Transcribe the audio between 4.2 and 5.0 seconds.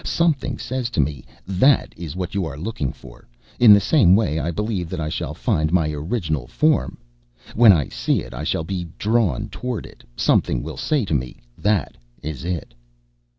I believe that